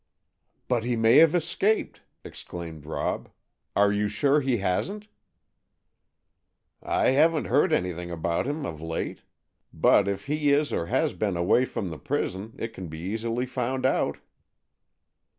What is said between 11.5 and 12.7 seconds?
from the prison,